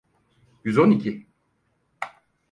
[0.63, 1.27] Yüz on iki.